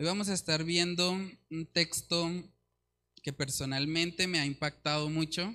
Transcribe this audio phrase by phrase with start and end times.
[0.00, 2.30] Hoy vamos a estar viendo un texto
[3.20, 5.52] que personalmente me ha impactado mucho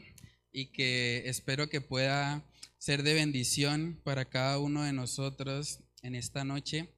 [0.52, 2.44] y que espero que pueda
[2.78, 6.90] ser de bendición para cada uno de nosotros en esta noche.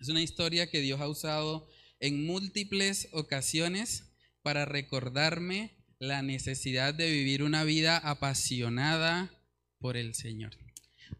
[0.00, 1.68] Es una historia que Dios ha usado
[2.00, 4.10] en múltiples ocasiones
[4.42, 9.30] para recordarme la necesidad de vivir una vida apasionada
[9.78, 10.56] por el Señor.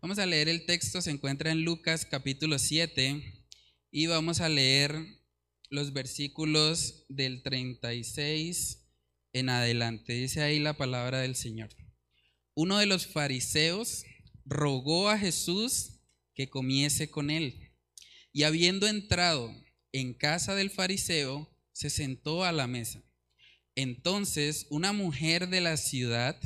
[0.01, 3.47] Vamos a leer el texto, se encuentra en Lucas capítulo 7
[3.93, 5.22] y vamos a leer
[5.73, 8.85] los versículos del 36
[9.33, 10.13] en adelante.
[10.13, 11.71] Dice ahí la palabra del Señor.
[12.55, 14.05] Uno de los fariseos
[14.45, 16.01] rogó a Jesús
[16.35, 17.71] que comiese con él.
[18.35, 19.51] Y habiendo entrado
[19.93, 23.03] en casa del fariseo, se sentó a la mesa.
[23.75, 26.39] Entonces una mujer de la ciudad,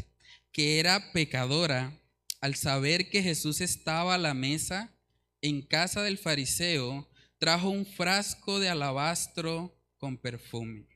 [0.53, 2.01] que era pecadora,
[2.41, 4.97] al saber que Jesús estaba a la mesa
[5.43, 10.87] en casa del fariseo, trajo un frasco de alabastro con perfume.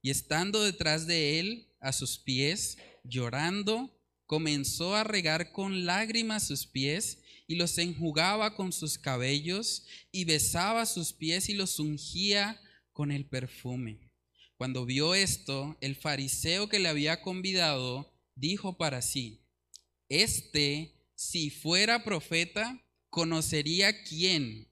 [0.00, 3.90] Y estando detrás de él, a sus pies, llorando,
[4.26, 10.86] comenzó a regar con lágrimas sus pies y los enjugaba con sus cabellos y besaba
[10.86, 12.60] sus pies y los ungía
[12.92, 14.10] con el perfume.
[14.56, 19.40] Cuando vio esto, el fariseo que le había convidado dijo para sí,
[20.08, 24.71] este, si fuera profeta, conocería quién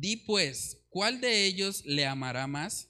[0.00, 2.88] Di pues, ¿cuál de ellos le amará más?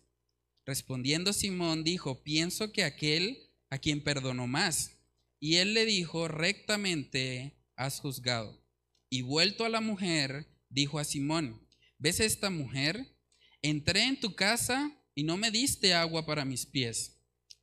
[0.66, 4.98] Respondiendo Simón dijo, pienso que aquel a quien perdonó más.
[5.40, 8.62] Y él le dijo, rectamente has juzgado.
[9.08, 13.16] Y vuelto a la mujer, dijo a Simón, ¿ves esta mujer?
[13.62, 17.22] Entré en tu casa y no me diste agua para mis pies,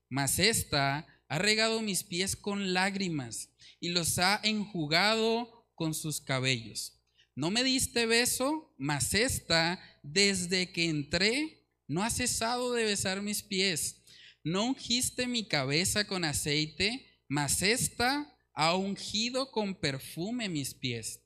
[0.09, 6.95] mas esta ha regado mis pies con lágrimas y los ha enjugado con sus cabellos.
[7.35, 13.43] No me diste beso, mas esta, desde que entré, no ha cesado de besar mis
[13.43, 14.01] pies.
[14.41, 21.19] No ungiste mi cabeza con aceite, mas esta ha ungido con perfume mis pies.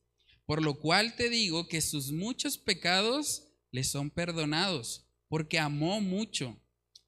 [0.48, 6.58] Por lo cual te digo que sus muchos pecados le son perdonados, porque amó mucho.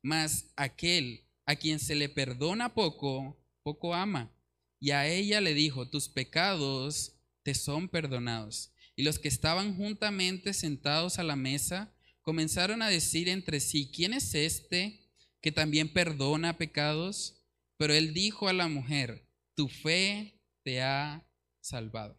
[0.03, 4.31] Mas aquel a quien se le perdona poco, poco ama.
[4.79, 8.71] Y a ella le dijo, tus pecados te son perdonados.
[9.01, 11.91] Y los que estaban juntamente sentados a la mesa
[12.21, 15.09] comenzaron a decir entre sí, ¿quién es este
[15.41, 17.41] que también perdona pecados?
[17.77, 19.25] Pero él dijo a la mujer,
[19.55, 21.27] tu fe te ha
[21.61, 22.15] salvado.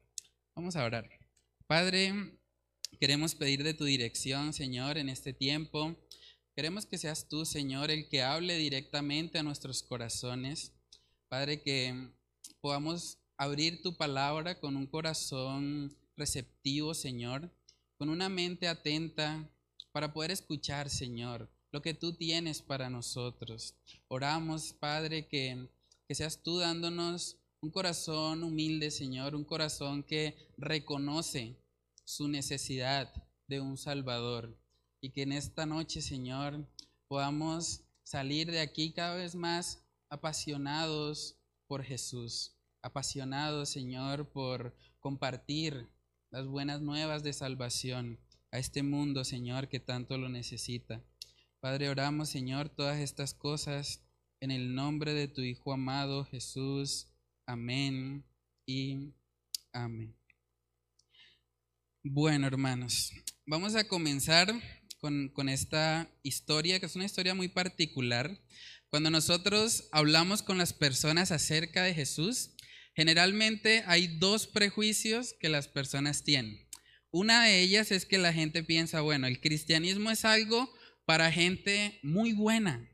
[0.56, 1.08] Vamos a orar.
[1.68, 2.36] Padre,
[2.98, 5.96] queremos pedir de tu dirección, Señor, en este tiempo.
[6.56, 10.72] Queremos que seas tú, Señor, el que hable directamente a nuestros corazones.
[11.28, 12.10] Padre, que
[12.60, 17.50] podamos abrir tu palabra con un corazón receptivo, Señor,
[17.96, 19.48] con una mente atenta
[19.92, 23.74] para poder escuchar, Señor, lo que tú tienes para nosotros.
[24.08, 25.68] Oramos, Padre, que,
[26.06, 31.56] que seas tú dándonos un corazón humilde, Señor, un corazón que reconoce
[32.04, 33.12] su necesidad
[33.46, 34.58] de un Salvador
[35.00, 36.66] y que en esta noche, Señor,
[37.08, 41.36] podamos salir de aquí cada vez más apasionados
[41.66, 45.88] por Jesús, apasionados, Señor, por compartir
[46.32, 48.18] las buenas nuevas de salvación
[48.50, 51.04] a este mundo, Señor, que tanto lo necesita.
[51.60, 54.02] Padre, oramos, Señor, todas estas cosas
[54.40, 57.08] en el nombre de tu Hijo amado Jesús.
[57.44, 58.24] Amén
[58.64, 59.12] y
[59.74, 60.16] amén.
[62.02, 63.12] Bueno, hermanos,
[63.44, 64.54] vamos a comenzar
[65.00, 68.40] con, esta historia, que es una historia muy particular.
[68.88, 72.51] Cuando nosotros hablamos con las personas acerca de Jesús,
[72.94, 76.68] generalmente hay dos prejuicios que las personas tienen.
[77.10, 80.72] Una de ellas es que la gente piensa, bueno, el cristianismo es algo
[81.04, 82.88] para gente muy buena,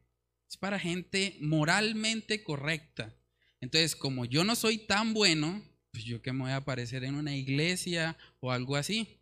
[0.49, 3.15] es para gente moralmente correcta.
[3.61, 5.63] Entonces, como yo no soy tan bueno,
[5.93, 9.21] pues yo que me voy a aparecer en una iglesia o algo así.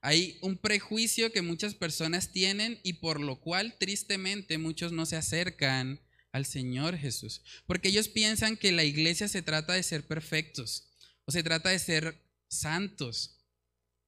[0.00, 5.16] Hay un prejuicio que muchas personas tienen y por lo cual tristemente muchos no se
[5.16, 6.00] acercan
[6.36, 7.42] al Señor Jesús.
[7.66, 10.92] Porque ellos piensan que la iglesia se trata de ser perfectos
[11.24, 13.44] o se trata de ser santos.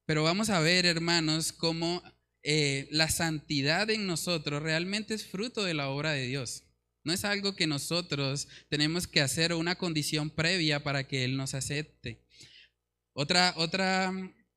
[0.06, 2.02] Pero vamos a ver, hermanos, cómo
[2.42, 6.64] eh, la santidad en nosotros realmente es fruto de la obra de Dios.
[7.04, 11.54] No es algo que nosotros tenemos que hacer una condición previa para que Él nos
[11.54, 12.26] acepte.
[13.14, 14.12] Otra, otra,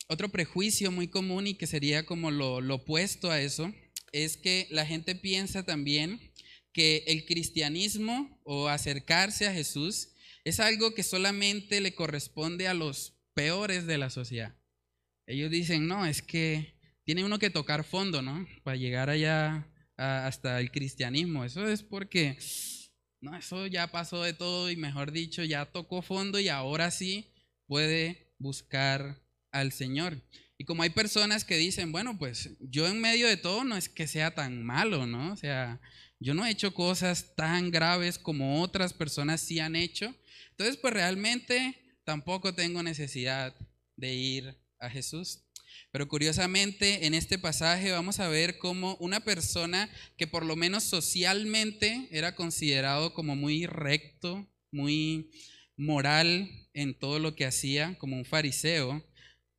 [0.08, 3.74] otro prejuicio muy común y que sería como lo opuesto a eso
[4.12, 6.31] es que la gente piensa también
[6.74, 10.10] que el cristianismo o acercarse a Jesús
[10.44, 14.56] es algo que solamente le corresponde a los peores de la sociedad.
[15.28, 18.48] Ellos dicen, no, es que tiene uno que tocar fondo, ¿no?
[18.64, 21.46] Para llegar allá hasta el cristianismo.
[21.46, 22.38] Eso es porque,
[23.20, 27.28] no, eso ya pasó de todo y mejor dicho, ya tocó fondo y ahora sí
[27.68, 29.22] puede buscar
[29.52, 30.22] al Señor.
[30.58, 33.90] Y como hay personas que dicen, bueno, pues yo en medio de todo no es
[33.90, 35.34] que sea tan malo, ¿no?
[35.34, 35.80] O sea,
[36.22, 40.14] yo no he hecho cosas tan graves como otras personas sí han hecho.
[40.52, 43.56] Entonces, pues realmente tampoco tengo necesidad
[43.96, 45.44] de ir a Jesús.
[45.92, 50.84] Pero curiosamente en este pasaje vamos a ver cómo una persona que por lo menos
[50.84, 55.32] socialmente era considerado como muy recto, muy
[55.76, 59.04] moral en todo lo que hacía, como un fariseo,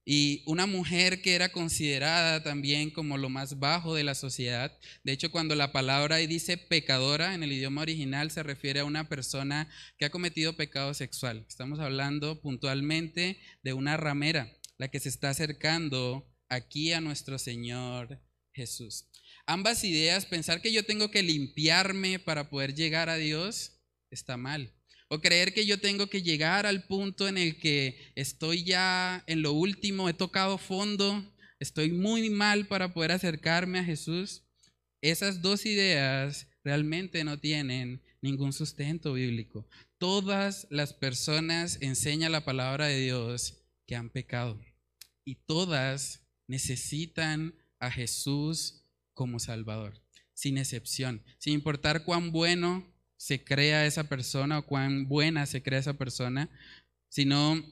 [0.05, 4.77] y una mujer que era considerada también como lo más bajo de la sociedad.
[5.05, 9.09] De hecho, cuando la palabra dice pecadora en el idioma original se refiere a una
[9.09, 9.69] persona
[9.99, 11.45] que ha cometido pecado sexual.
[11.49, 18.21] Estamos hablando puntualmente de una ramera la que se está acercando aquí a nuestro Señor
[18.53, 19.09] Jesús.
[19.47, 24.73] Ambas ideas, pensar que yo tengo que limpiarme para poder llegar a Dios, está mal.
[25.15, 29.43] O creer que yo tengo que llegar al punto en el que estoy ya en
[29.43, 31.23] lo último, he tocado fondo,
[31.61, 34.43] estoy muy mal para poder acercarme a Jesús.
[35.03, 39.69] Esas dos ideas realmente no tienen ningún sustento bíblico.
[39.99, 44.59] Todas las personas, enseña la palabra de Dios, que han pecado
[45.27, 52.91] y todas necesitan a Jesús como Salvador, sin excepción, sin importar cuán bueno
[53.23, 56.51] se crea esa persona o cuán buena se crea esa persona,
[57.09, 57.63] sino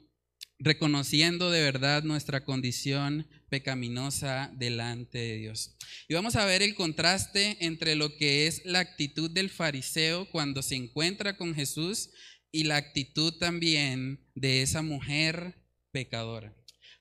[0.61, 5.76] reconociendo de verdad nuestra condición pecaminosa delante de Dios.
[6.06, 10.62] Y vamos a ver el contraste entre lo que es la actitud del fariseo cuando
[10.62, 12.11] se encuentra con Jesús
[12.53, 15.56] y la actitud también de esa mujer
[15.91, 16.55] pecadora.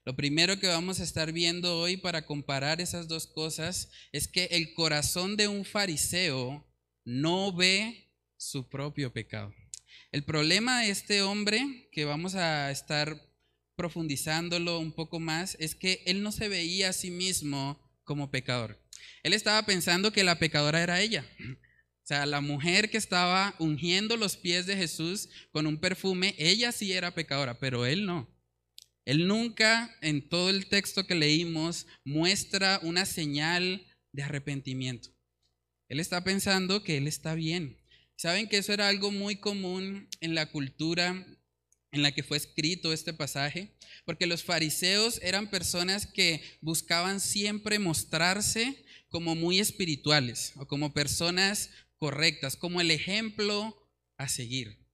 [0.06, 4.46] Lo primero que vamos a estar viendo hoy para comparar esas dos cosas es que
[4.46, 6.68] el corazón de un fariseo
[7.06, 8.09] no ve
[8.40, 9.54] su propio pecado.
[10.12, 13.22] El problema de este hombre, que vamos a estar
[13.76, 18.82] profundizándolo un poco más, es que él no se veía a sí mismo como pecador.
[19.24, 21.26] Él estaba pensando que la pecadora era ella.
[21.40, 26.72] O sea, la mujer que estaba ungiendo los pies de Jesús con un perfume, ella
[26.72, 28.28] sí era pecadora, pero él no.
[29.06, 35.10] Él nunca en todo el texto que leímos muestra una señal de arrepentimiento.
[35.88, 37.79] Él está pensando que él está bien.
[38.20, 41.26] Saben que eso era algo muy común en la cultura
[41.94, 43.72] en la que fue escrito este pasaje,
[44.04, 51.70] porque los fariseos eran personas que buscaban siempre mostrarse como muy espirituales o como personas
[51.96, 54.86] correctas, como el ejemplo a seguir.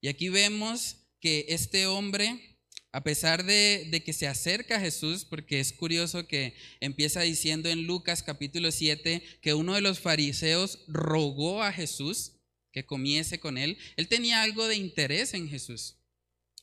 [0.00, 2.58] Y aquí vemos que este hombre
[2.90, 7.86] a pesar de, que se acerca a Jesús, porque es curioso que empieza diciendo en
[7.86, 12.41] Lucas capítulo 7 que uno de los fariseos rogó a Jesús
[12.72, 15.96] que comiese con él, él tenía algo de interés en Jesús.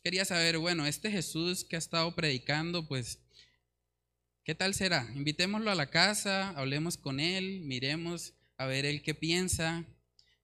[0.04, 3.20] Quería saber, bueno, este Jesús que ha estado predicando, pues,
[4.44, 5.12] ¿qué tal será?
[5.16, 9.86] Invitémoslo a la casa, hablemos con él, miremos a ver él qué piensa,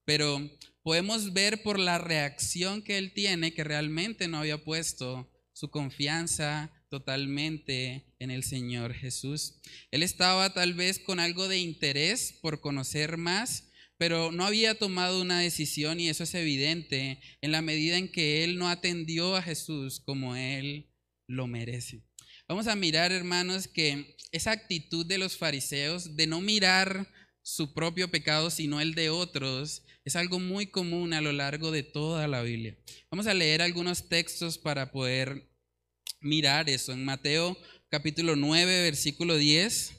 [0.06, 0.50] pero
[0.84, 6.72] podemos ver por la reacción que él tiene que realmente no había puesto su confianza
[6.90, 9.56] totalmente en el Señor Jesús.
[9.92, 15.22] Él estaba tal vez con algo de interés por conocer más, pero no había tomado
[15.22, 19.42] una decisión y eso es evidente en la medida en que él no atendió a
[19.42, 20.90] Jesús como él
[21.28, 22.04] lo merece.
[22.48, 27.08] Vamos a mirar, hermanos, que esa actitud de los fariseos de no mirar
[27.42, 31.84] su propio pecado, sino el de otros, es algo muy común a lo largo de
[31.84, 32.78] toda la Biblia.
[33.10, 35.50] Vamos a leer algunos textos para poder
[36.22, 36.92] mirar eso.
[36.92, 37.58] En Mateo
[37.90, 39.94] capítulo 9, versículo 10,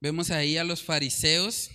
[0.00, 1.70] vemos ahí a los fariseos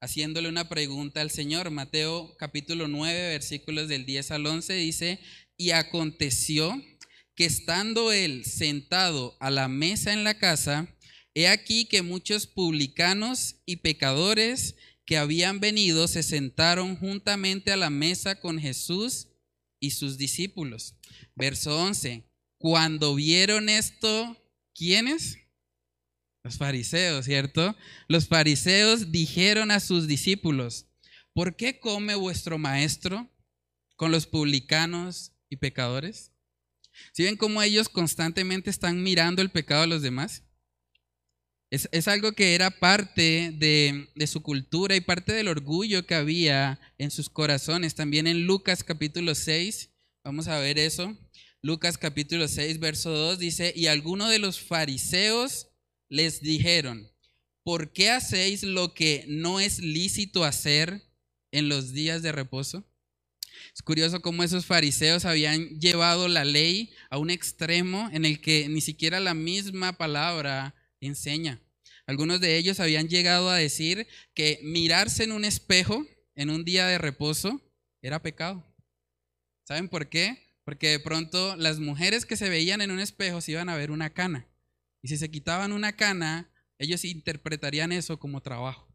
[0.00, 1.70] haciéndole una pregunta al Señor.
[1.70, 5.20] Mateo capítulo 9, versículos del 10 al 11 dice,
[5.56, 6.82] y aconteció
[7.34, 10.88] que estando él sentado a la mesa en la casa,
[11.34, 17.90] he aquí que muchos publicanos y pecadores que habían venido se sentaron juntamente a la
[17.90, 19.28] mesa con Jesús
[19.80, 20.94] y sus discípulos.
[21.34, 22.24] Verso 11.
[22.58, 24.36] Cuando vieron esto,
[24.74, 25.38] ¿quiénes?
[26.42, 27.76] Los fariseos, ¿cierto?
[28.08, 30.86] Los fariseos dijeron a sus discípulos,
[31.34, 33.30] ¿por qué come vuestro maestro
[33.96, 36.32] con los publicanos y pecadores?
[37.12, 40.44] ¿Si ven cómo ellos constantemente están mirando el pecado de los demás?
[41.70, 46.80] Es, algo que era parte de, de, su cultura y parte del orgullo que había
[46.98, 47.94] en sus corazones.
[47.94, 49.90] También en Lucas capítulo 6,
[50.24, 51.16] vamos a ver eso.
[51.62, 55.69] Lucas capítulo 6, verso 2 dice, y algunos de los fariseos
[56.10, 57.10] les dijeron,
[57.62, 61.02] ¿por qué hacéis lo que no es lícito hacer
[61.52, 62.84] en los días de reposo?
[63.74, 68.68] Es curioso cómo esos fariseos habían llevado la ley a un extremo en el que
[68.68, 71.62] ni siquiera la misma palabra enseña.
[72.06, 76.86] Algunos de ellos habían llegado a decir que mirarse en un espejo en un día
[76.86, 77.60] de reposo
[78.02, 78.66] era pecado.
[79.64, 80.56] ¿Saben por qué?
[80.64, 83.92] Porque de pronto las mujeres que se veían en un espejo se iban a ver
[83.92, 84.49] una cana.
[85.02, 88.88] Y si se quitaban una cana, ellos interpretarían eso como trabajo.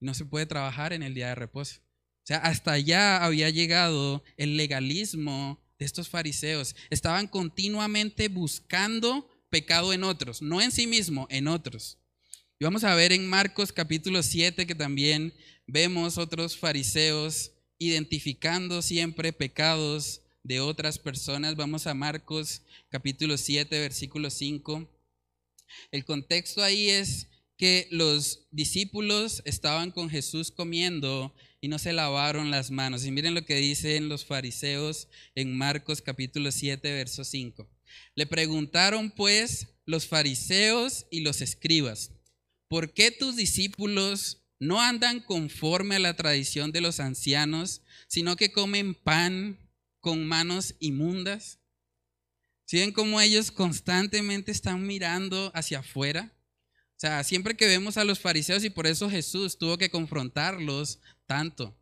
[0.00, 1.80] No se puede trabajar en el día de reposo.
[2.22, 6.76] O sea, hasta allá había llegado el legalismo de estos fariseos.
[6.90, 11.98] Estaban continuamente buscando pecado en otros, no en sí mismo, en otros.
[12.58, 15.34] Y vamos a ver en Marcos capítulo 7 que también
[15.66, 21.56] vemos otros fariseos identificando siempre pecados de otras personas.
[21.56, 24.88] Vamos a Marcos capítulo 7, versículo 5.
[25.90, 32.50] El contexto ahí es que los discípulos estaban con Jesús comiendo y no se lavaron
[32.50, 33.06] las manos.
[33.06, 37.68] Y miren lo que dicen los fariseos en Marcos capítulo 7, verso 5.
[38.16, 42.10] Le preguntaron pues los fariseos y los escribas,
[42.68, 48.50] ¿por qué tus discípulos no andan conforme a la tradición de los ancianos, sino que
[48.50, 49.58] comen pan
[50.00, 51.60] con manos inmundas?
[52.64, 56.32] ¿Sí ven cómo ellos constantemente están mirando hacia afuera?
[56.74, 61.00] O sea, siempre que vemos a los fariseos y por eso Jesús tuvo que confrontarlos
[61.26, 61.76] tanto.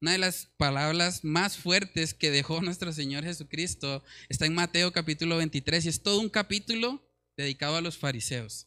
[0.00, 5.36] Una de las palabras más fuertes que dejó nuestro Señor Jesucristo está en Mateo capítulo
[5.38, 8.66] 23 y es todo un capítulo dedicado a los fariseos.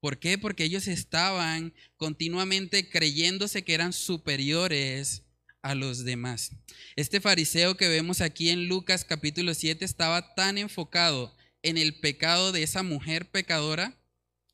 [0.00, 0.36] ¿Por qué?
[0.36, 5.23] Porque ellos estaban continuamente creyéndose que eran superiores
[5.64, 6.52] a los demás.
[6.94, 12.52] Este fariseo que vemos aquí en Lucas capítulo 7 estaba tan enfocado en el pecado
[12.52, 13.96] de esa mujer pecadora,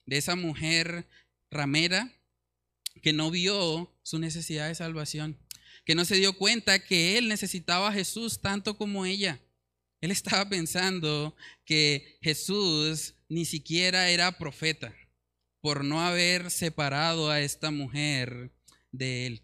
[0.07, 1.09] de esa mujer
[1.51, 2.13] ramera,
[3.03, 5.37] que no vio su necesidad de salvación,
[5.85, 9.41] que no se dio cuenta que él necesitaba a Jesús tanto como ella.
[10.01, 14.95] Él estaba pensando que Jesús ni siquiera era profeta
[15.61, 18.53] por no haber separado a esta mujer
[18.93, 19.43] de él.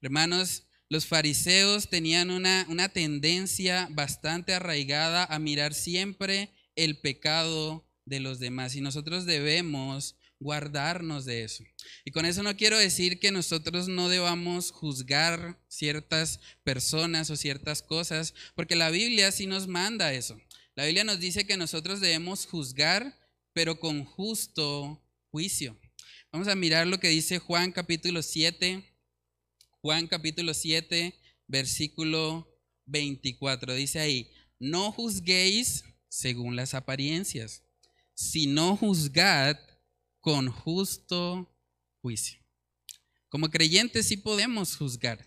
[0.00, 8.20] Hermanos, los fariseos tenían una, una tendencia bastante arraigada a mirar siempre el pecado de
[8.20, 11.64] los demás y nosotros debemos guardarnos de eso.
[12.04, 17.80] Y con eso no quiero decir que nosotros no debamos juzgar ciertas personas o ciertas
[17.80, 20.38] cosas, porque la Biblia sí nos manda eso.
[20.74, 23.18] La Biblia nos dice que nosotros debemos juzgar,
[23.54, 25.80] pero con justo juicio.
[26.30, 28.91] Vamos a mirar lo que dice Juan capítulo 7,
[29.82, 31.12] Juan capítulo 7,
[31.48, 33.74] versículo 24.
[33.74, 37.64] Dice ahí, no juzguéis según las apariencias,
[38.14, 39.58] sino juzgad
[40.20, 41.52] con justo
[42.00, 42.38] juicio.
[43.28, 45.26] Como creyentes sí podemos juzgar,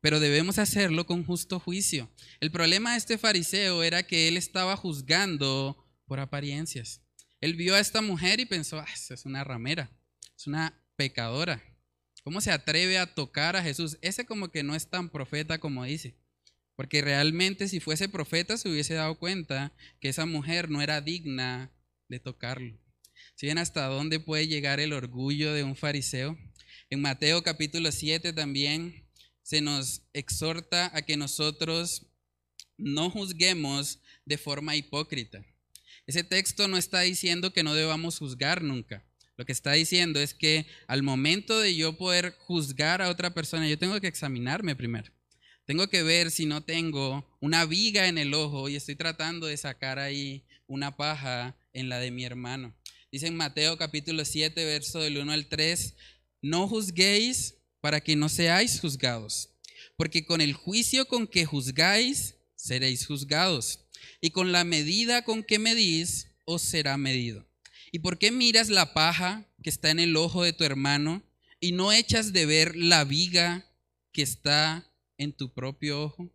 [0.00, 2.08] pero debemos hacerlo con justo juicio.
[2.38, 7.02] El problema de este fariseo era que él estaba juzgando por apariencias.
[7.40, 9.90] Él vio a esta mujer y pensó, ah, es una ramera,
[10.36, 11.60] es una pecadora.
[12.26, 13.98] ¿Cómo se atreve a tocar a Jesús?
[14.02, 16.16] Ese como que no es tan profeta como dice.
[16.74, 21.70] Porque realmente si fuese profeta se hubiese dado cuenta que esa mujer no era digna
[22.08, 22.76] de tocarlo.
[23.36, 26.36] Si ven hasta dónde puede llegar el orgullo de un fariseo.
[26.90, 29.08] En Mateo capítulo 7 también
[29.44, 32.08] se nos exhorta a que nosotros
[32.76, 35.46] no juzguemos de forma hipócrita.
[36.08, 39.05] Ese texto no está diciendo que no debamos juzgar nunca.
[39.36, 43.68] Lo que está diciendo es que al momento de yo poder juzgar a otra persona,
[43.68, 45.12] yo tengo que examinarme primero.
[45.66, 49.56] Tengo que ver si no tengo una viga en el ojo y estoy tratando de
[49.56, 52.74] sacar ahí una paja en la de mi hermano.
[53.12, 55.94] Dice en Mateo capítulo 7, verso del 1 al 3,
[56.42, 59.50] no juzguéis para que no seáis juzgados,
[59.96, 63.80] porque con el juicio con que juzgáis, seréis juzgados,
[64.20, 67.46] y con la medida con que medís, os será medido.
[67.92, 71.22] ¿Y por qué miras la paja que está en el ojo de tu hermano
[71.60, 73.64] y no echas de ver la viga
[74.12, 76.30] que está en tu propio ojo?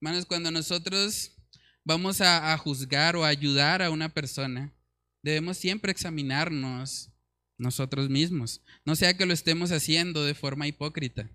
[0.00, 1.32] Hermanos, cuando nosotros
[1.84, 4.72] vamos a, juzgar o a ayudar a una persona,
[5.22, 7.10] debemos siempre examinarnos
[7.56, 8.60] nosotros mismos.
[8.84, 11.30] No sea que lo estemos haciendo de forma hipócrita.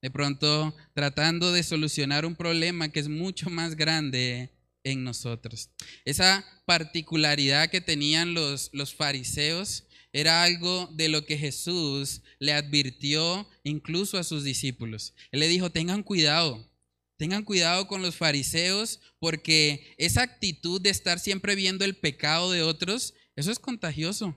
[0.00, 4.50] de pronto tratando de solucionar un problema que es mucho más grande
[4.90, 5.70] en nosotros.
[6.04, 13.48] Esa particularidad que tenían los, los fariseos era algo de lo que Jesús le advirtió
[13.62, 15.14] incluso a sus discípulos.
[15.30, 16.68] Él le dijo, tengan cuidado,
[17.16, 22.62] tengan cuidado con los fariseos porque esa actitud de estar siempre viendo el pecado de
[22.62, 24.34] otros, eso es contagioso.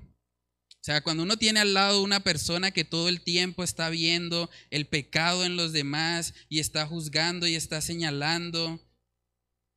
[0.81, 4.50] O sea, cuando uno tiene al lado una persona que todo el tiempo está viendo
[4.72, 8.81] el pecado en los demás y está juzgando y está señalando,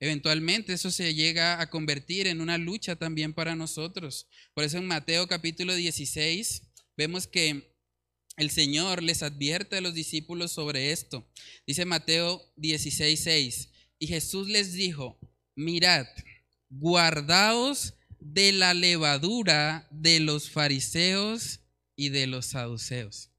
[0.00, 4.28] eventualmente eso se llega a convertir en una lucha también para nosotros.
[4.54, 6.62] Por eso en Mateo capítulo 16
[6.96, 7.74] vemos que
[8.36, 11.28] el Señor les advierte a los discípulos sobre esto.
[11.66, 15.18] Dice Mateo 16, 6, y Jesús les dijo,
[15.54, 16.06] mirad,
[16.68, 21.60] guardaos de la levadura de los fariseos
[21.94, 23.30] y de los saduceos.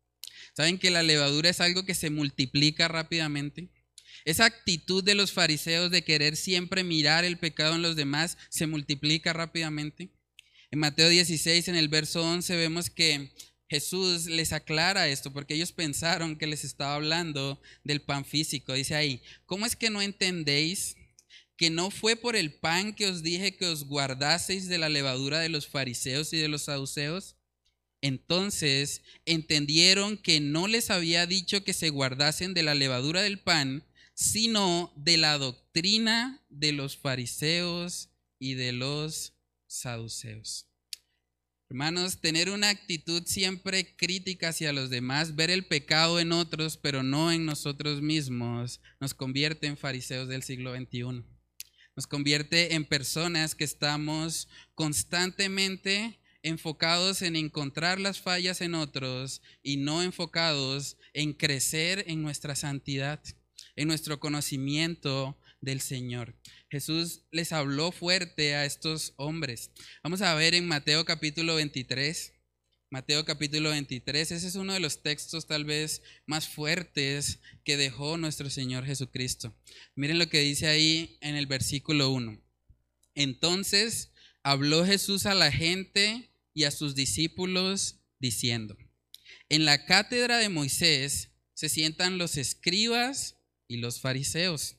[0.56, 3.70] ¿Saben que la levadura es algo que se multiplica rápidamente?
[4.26, 8.66] Esa actitud de los fariseos de querer siempre mirar el pecado en los demás se
[8.66, 10.10] multiplica rápidamente.
[10.72, 13.32] En Mateo 16, en el verso 11, vemos que
[13.70, 18.74] Jesús les aclara esto porque ellos pensaron que les estaba hablando del pan físico.
[18.74, 20.98] Dice ahí, ¿cómo es que no entendéis
[21.56, 25.40] que no fue por el pan que os dije que os guardaseis de la levadura
[25.40, 27.36] de los fariseos y de los saduceos?
[28.02, 33.84] Entonces entendieron que no les había dicho que se guardasen de la levadura del pan,
[34.16, 39.34] sino de la doctrina de los fariseos y de los
[39.68, 40.68] saduceos.
[41.70, 47.04] Hermanos, tener una actitud siempre crítica hacia los demás, ver el pecado en otros, pero
[47.04, 51.24] no en nosotros mismos, nos convierte en fariseos del siglo XXI
[51.96, 59.78] nos convierte en personas que estamos constantemente enfocados en encontrar las fallas en otros y
[59.78, 63.24] no enfocados en crecer en nuestra santidad,
[63.76, 66.36] en nuestro conocimiento del Señor.
[66.70, 69.72] Jesús les habló fuerte a estos hombres.
[70.04, 72.34] Vamos a ver en Mateo capítulo 23.
[72.92, 78.18] Mateo capítulo 23, ese es uno de los textos tal vez más fuertes que dejó
[78.18, 79.54] nuestro Señor Jesucristo.
[79.96, 82.40] Miren lo que dice ahí en el versículo 1.
[83.16, 84.12] Entonces
[84.44, 88.78] habló Jesús a la gente y a sus discípulos diciendo,
[89.50, 93.35] en la cátedra de Moisés se sientan los escribas
[93.68, 94.78] y los fariseos.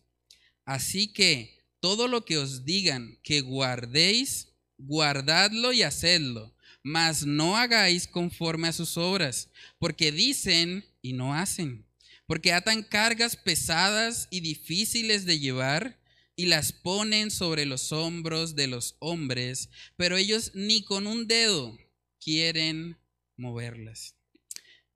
[0.65, 8.07] Así que todo lo que os digan que guardéis, guardadlo y hacedlo mas no hagáis
[8.07, 11.85] conforme a sus obras, porque dicen y no hacen,
[12.29, 16.01] porque atan cargas pesadas y difíciles de llevar
[16.37, 21.77] y las ponen sobre los hombros de los hombres, pero ellos ni con un dedo
[22.21, 22.97] quieren
[23.37, 24.15] moverlas.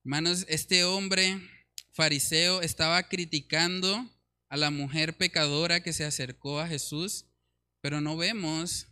[0.05, 1.41] Hermanos, este hombre
[2.01, 4.09] fariseo estaba criticando
[4.49, 7.27] a la mujer pecadora que se acercó a Jesús,
[7.83, 8.87] pero no vemos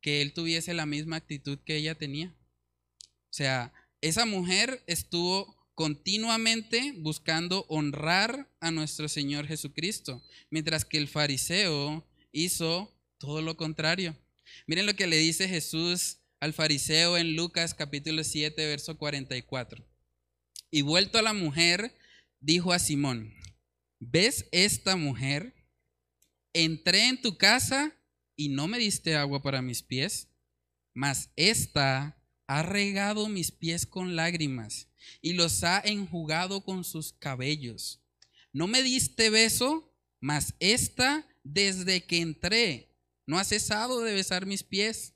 [0.00, 2.28] que él tuviese la misma actitud que ella tenía.
[2.28, 11.08] O sea, esa mujer estuvo continuamente buscando honrar a nuestro Señor Jesucristo, mientras que el
[11.08, 14.16] fariseo hizo todo lo contrario.
[14.66, 19.84] Miren lo que le dice Jesús al fariseo en Lucas capítulo 7, verso 44.
[20.70, 21.94] Y vuelto a la mujer,
[22.44, 23.32] dijo a Simón,
[23.98, 25.54] ¿ves esta mujer?
[26.52, 27.96] Entré en tu casa
[28.36, 30.28] y no me diste agua para mis pies,
[30.92, 34.88] mas esta ha regado mis pies con lágrimas
[35.22, 38.02] y los ha enjugado con sus cabellos.
[38.52, 42.94] No me diste beso, mas esta, desde que entré,
[43.26, 45.14] no ha cesado de besar mis pies.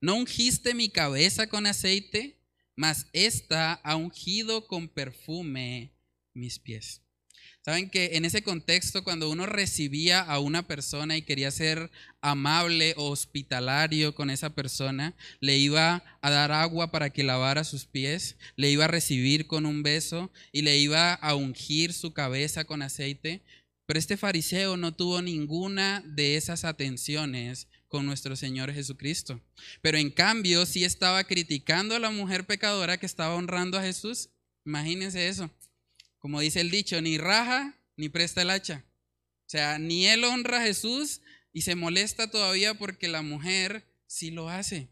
[0.00, 2.42] No ungiste mi cabeza con aceite,
[2.74, 5.95] mas esta ha ungido con perfume
[6.36, 7.02] mis pies.
[7.66, 12.94] Saben que en ese contexto, cuando uno recibía a una persona y quería ser amable
[12.96, 18.36] o hospitalario con esa persona, le iba a dar agua para que lavara sus pies,
[18.54, 22.82] le iba a recibir con un beso y le iba a ungir su cabeza con
[22.82, 23.42] aceite.
[23.86, 29.40] Pero este fariseo no tuvo ninguna de esas atenciones con nuestro Señor Jesucristo.
[29.82, 34.30] Pero en cambio sí estaba criticando a la mujer pecadora que estaba honrando a Jesús.
[34.64, 35.50] Imagínense eso.
[36.26, 38.84] Como dice el dicho, ni raja ni presta el hacha.
[39.46, 41.20] O sea, ni él honra a Jesús
[41.52, 44.88] y se molesta todavía porque la mujer sí lo hace.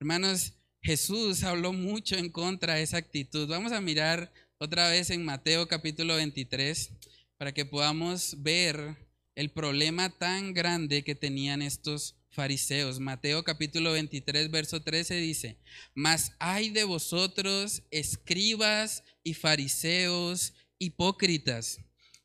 [0.00, 3.46] Hermanos, Jesús habló mucho en contra de esa actitud.
[3.46, 6.90] Vamos a mirar otra vez en Mateo capítulo 23
[7.38, 8.96] para que podamos ver
[9.36, 12.98] el problema tan grande que tenían estos fariseos.
[12.98, 15.58] Mateo capítulo 23, verso 13 dice,
[15.94, 21.80] mas hay de vosotros, escribas y fariseos, hipócritas,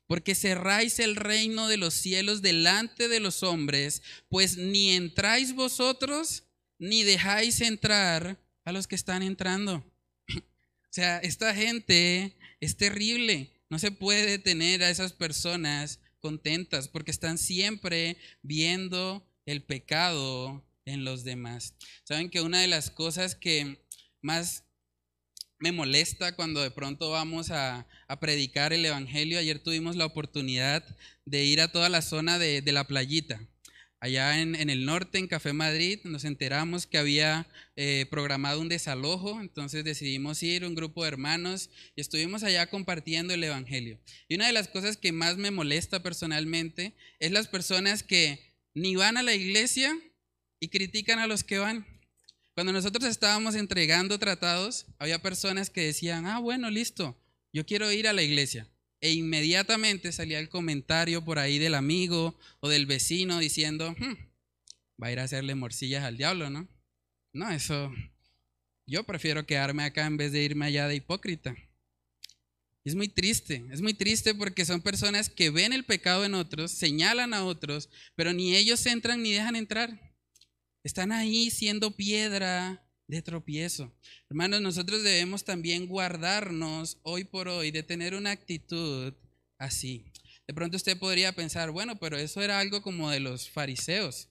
[0.06, 6.44] porque cerráis el reino de los cielos delante de los hombres, pues ni entráis vosotros,
[6.78, 9.84] ni dejáis entrar a los que están entrando.
[10.84, 13.50] O sea, esta gente es terrible.
[13.70, 21.04] No se puede tener a esas personas contentas porque están siempre viendo el pecado en
[21.04, 21.74] los demás.
[22.04, 23.84] Saben que una de las cosas que
[24.22, 24.64] más
[25.58, 27.86] me molesta cuando de pronto vamos a,
[28.20, 30.84] predicar el Evangelio, ayer tuvimos la oportunidad
[31.24, 33.40] de ir a toda la zona de, de la playita.
[34.02, 39.40] Allá en, el norte, en Café Madrid, nos enteramos que había eh, programado un desalojo,
[39.40, 44.00] entonces decidimos ir, un grupo de hermanos, y estuvimos allá compartiendo el Evangelio.
[44.26, 48.40] Y una de las cosas que más me molesta personalmente es las personas que
[48.74, 49.96] ni van a la iglesia
[50.58, 51.86] y critican a los que van.
[52.54, 57.16] Cuando nosotros estábamos entregando tratados, había personas que decían, ah, bueno, listo,
[57.52, 58.68] yo quiero ir a la iglesia
[59.02, 64.14] e inmediatamente salía el comentario por ahí del amigo o del vecino diciendo, hmm,
[65.02, 66.68] va a ir a hacerle morcillas al diablo, ¿no?
[67.32, 67.92] No, eso,
[68.86, 71.56] yo prefiero quedarme acá en vez de irme allá de hipócrita.
[72.84, 76.70] Es muy triste, es muy triste porque son personas que ven el pecado en otros,
[76.70, 80.16] señalan a otros, pero ni ellos entran ni dejan entrar.
[80.84, 83.92] Están ahí siendo piedra de tropiezo.
[84.30, 89.12] Hermanos, nosotros debemos también guardarnos hoy por hoy de tener una actitud
[89.58, 90.06] así.
[90.46, 94.28] De pronto usted podría pensar, bueno, pero eso era algo como de los fariseos.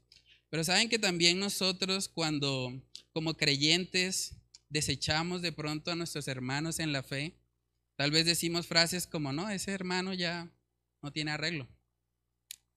[0.49, 2.73] Pero saben que también nosotros cuando
[3.13, 4.33] como creyentes
[4.69, 7.35] desechamos de pronto a nuestros hermanos en la fe,
[7.95, 10.49] tal vez decimos frases como, no, ese hermano ya
[11.03, 11.67] no tiene arreglo.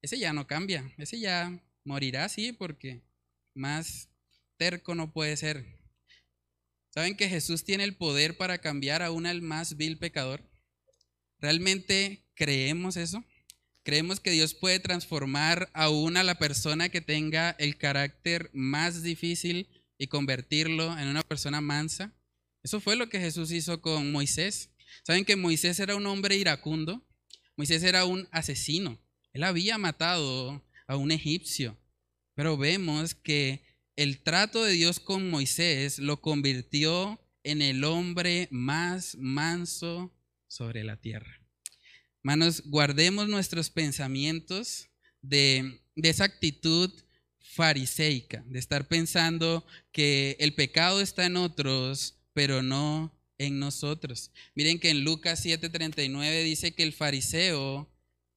[0.02, 3.00] Ese ya no cambia, ese ya morirá, sí, porque
[3.54, 4.10] más
[4.58, 5.83] terco no puede ser.
[6.94, 10.48] ¿Saben que Jesús tiene el poder para cambiar aún al más vil pecador?
[11.40, 13.24] ¿Realmente creemos eso?
[13.82, 19.68] ¿Creemos que Dios puede transformar aún a la persona que tenga el carácter más difícil
[19.98, 22.14] y convertirlo en una persona mansa?
[22.62, 24.70] Eso fue lo que Jesús hizo con Moisés.
[25.02, 27.04] ¿Saben que Moisés era un hombre iracundo?
[27.56, 29.00] Moisés era un asesino.
[29.32, 31.76] Él había matado a un egipcio.
[32.36, 33.64] Pero vemos que
[33.96, 40.12] el trato de Dios con Moisés lo convirtió en el hombre más manso
[40.48, 41.40] sobre la tierra.
[42.22, 44.88] Hermanos, guardemos nuestros pensamientos
[45.20, 46.90] de, de esa actitud
[47.38, 54.32] fariseica, de estar pensando que el pecado está en otros, pero no en nosotros.
[54.54, 57.90] Miren que en Lucas 7:39 dice que el fariseo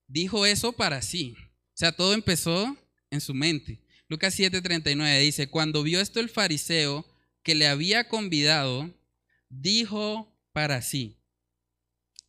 [0.08, 1.36] dijo eso para sí.
[1.40, 2.78] O sea, todo empezó
[3.10, 3.82] en su mente.
[4.10, 7.06] Lucas 7:39 dice, cuando vio esto el fariseo
[7.44, 8.94] que le había convidado,
[9.50, 11.18] dijo para sí,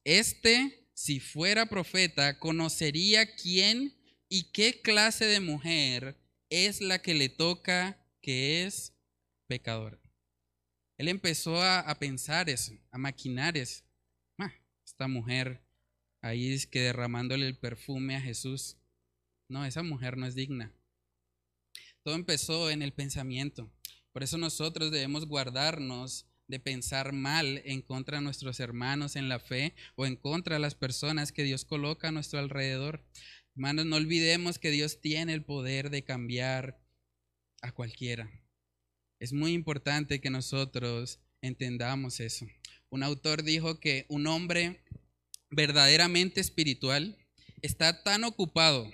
[0.05, 3.95] este, si fuera profeta, conocería quién
[4.29, 6.17] y qué clase de mujer
[6.51, 8.95] es la que le toca que es
[9.47, 9.99] pecadora.
[10.97, 13.85] Él empezó a, pensar eso, a maquinar eso.
[14.39, 14.53] Ah,
[14.85, 15.63] esta mujer
[16.21, 18.77] ahí es que derramándole el perfume a Jesús.
[19.49, 20.73] No, esa mujer no es digna.
[22.09, 23.71] Todo empezó en el pensamiento.
[24.15, 29.39] Por eso nosotros debemos guardarnos de pensar mal en contra de nuestros hermanos en la
[29.39, 33.05] fe o en contra de las personas que Dios coloca a nuestro alrededor.
[33.55, 36.81] Hermanos, no olvidemos que Dios tiene el poder de cambiar
[37.61, 38.31] a cualquiera.
[39.21, 42.47] Es muy importante que nosotros entendamos eso.
[42.89, 44.83] Un autor dijo que un hombre
[45.51, 47.19] verdaderamente espiritual
[47.61, 48.91] está tan ocupado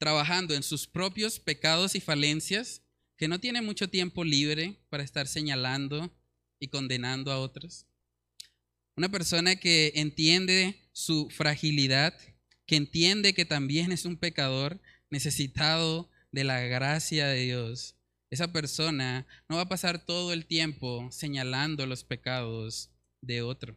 [0.00, 2.82] trabajando en sus propios pecados y falencias,
[3.18, 6.10] que no tiene mucho tiempo libre para estar señalando
[6.58, 7.86] y condenando a otros.
[8.96, 12.18] Una persona que entiende su fragilidad,
[12.66, 17.94] que entiende que también es un pecador necesitado de la gracia de Dios.
[18.30, 23.76] Esa persona no va a pasar todo el tiempo señalando los pecados de otro.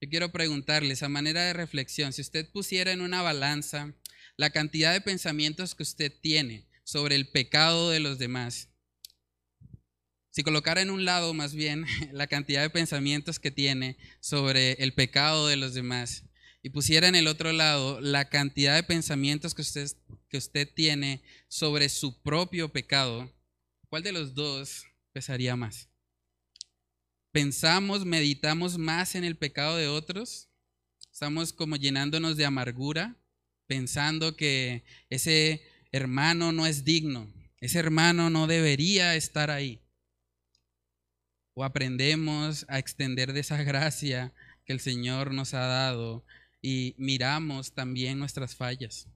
[0.00, 3.94] Yo quiero preguntarles a manera de reflexión, si usted pusiera en una balanza
[4.36, 8.68] la cantidad de pensamientos que usted tiene sobre el pecado de los demás,
[10.36, 14.92] si colocara en un lado más bien la cantidad de pensamientos que tiene sobre el
[14.92, 16.24] pecado de los demás
[16.62, 19.90] y pusiera en el otro lado la cantidad de pensamientos que usted,
[20.28, 23.32] que usted tiene sobre su propio pecado,
[23.88, 25.88] ¿cuál de los dos pesaría más?
[27.32, 30.50] ¿Pensamos, meditamos más en el pecado de otros?
[31.10, 33.16] ¿Estamos como llenándonos de amargura?
[33.66, 39.80] Pensando que ese hermano no es digno, ese hermano no debería estar ahí.
[41.54, 44.32] O aprendemos a extender de esa gracia
[44.64, 46.24] que el Señor nos ha dado
[46.60, 49.08] y miramos también nuestras fallas.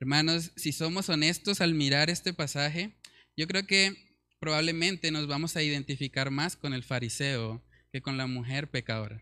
[0.00, 2.96] Hermanos, si somos honestos al mirar este pasaje,
[3.36, 3.96] yo creo que
[4.38, 9.20] probablemente nos vamos a identificar más con el fariseo que con la mujer pecadora.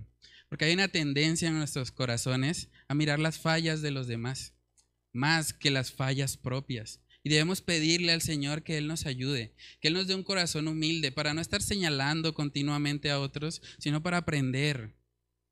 [0.56, 4.54] Porque hay una tendencia en nuestros corazones a mirar las fallas de los demás,
[5.12, 7.02] más que las fallas propias.
[7.22, 10.66] Y debemos pedirle al Señor que Él nos ayude, que Él nos dé un corazón
[10.66, 14.96] humilde para no estar señalando continuamente a otros, sino para aprender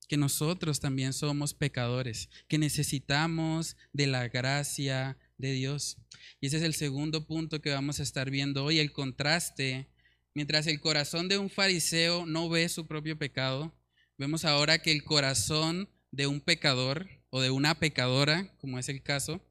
[0.08, 5.98] que nosotros también somos pecadores, que necesitamos de la gracia de Dios.
[6.40, 9.86] Y ese es el segundo punto que vamos a estar viendo hoy, el contraste.
[10.32, 13.78] Mientras el corazón de un fariseo no ve su propio pecado,
[14.18, 19.02] vemos ahora que el corazón de un pecador o de una pecadora, como es el
[19.02, 19.44] caso,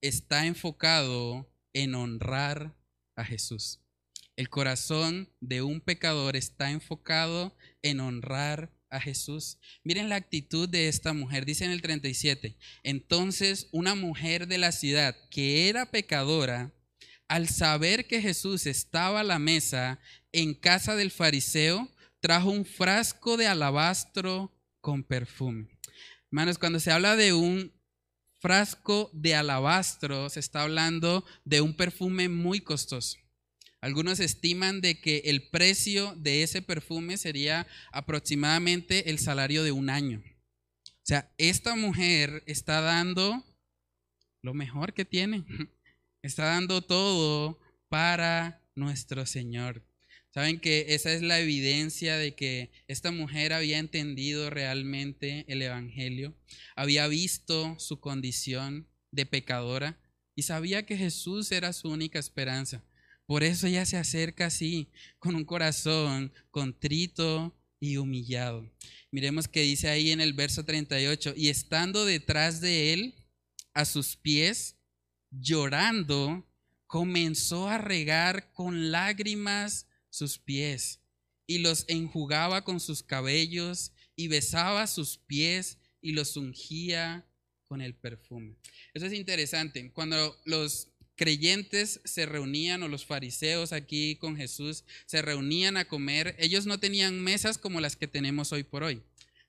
[0.00, 2.76] está enfocado en honrar
[3.16, 3.80] a Jesús.
[4.36, 9.58] El corazón de un pecador está enfocado en honrar a Jesús.
[9.82, 14.72] Miren la actitud de esta mujer, dice en el 37, entonces una mujer de la
[14.72, 16.72] ciudad que era pecadora,
[17.28, 19.98] al saber que Jesús estaba a la mesa
[20.32, 21.88] en casa del fariseo,
[22.24, 25.68] trajo un frasco de alabastro con perfume.
[26.30, 27.70] Hermanos, cuando se habla de un
[28.40, 33.18] frasco de alabastro, se está hablando de un perfume muy costoso.
[33.82, 39.90] Algunos estiman de que el precio de ese perfume sería aproximadamente el salario de un
[39.90, 40.22] año.
[40.86, 43.44] O sea, esta mujer está dando
[44.40, 45.44] lo mejor que tiene.
[46.22, 47.60] Está dando todo
[47.90, 49.84] para nuestro Señor.
[50.34, 56.34] Saben que esa es la evidencia de que esta mujer había entendido realmente el Evangelio,
[56.74, 59.96] había visto su condición de pecadora
[60.34, 62.82] y sabía que Jesús era su única esperanza.
[63.26, 64.88] Por eso ella se acerca así,
[65.20, 68.68] con un corazón contrito y humillado.
[69.12, 73.14] Miremos que dice ahí en el verso 38, y estando detrás de él,
[73.72, 74.74] a sus pies,
[75.30, 76.44] llorando,
[76.88, 81.00] comenzó a regar con lágrimas sus pies
[81.44, 87.26] y los enjugaba con sus cabellos y besaba sus pies y los ungía
[87.64, 88.54] con el perfume.
[88.94, 89.90] Eso es interesante.
[89.92, 96.36] Cuando los creyentes se reunían o los fariseos aquí con Jesús se reunían a comer,
[96.38, 99.02] ellos no tenían mesas como las que tenemos hoy por hoy.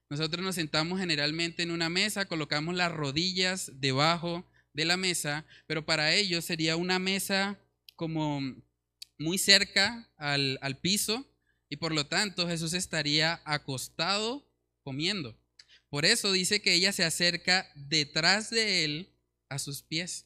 [0.10, 5.86] Nosotros nos sentamos generalmente en una mesa, colocamos las rodillas debajo de la mesa, pero
[5.86, 7.60] para ellos sería una mesa
[7.96, 8.42] como
[9.18, 11.26] muy cerca al, al piso
[11.70, 14.48] y por lo tanto Jesús estaría acostado
[14.84, 15.38] comiendo.
[15.90, 19.14] Por eso dice que ella se acerca detrás de él
[19.50, 20.26] a sus pies.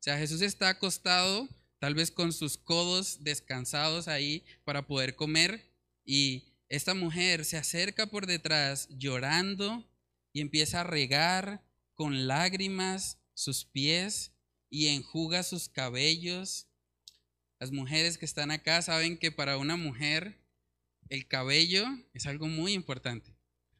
[0.00, 5.72] O sea, Jesús está acostado, tal vez con sus codos descansados ahí para poder comer
[6.04, 9.88] y esta mujer se acerca por detrás llorando
[10.32, 14.32] y empieza a regar con lágrimas sus pies
[14.68, 16.66] y enjuga sus cabellos.
[17.58, 20.44] Las mujeres que están acá saben que para una mujer
[21.08, 23.30] el cabello es algo muy importante.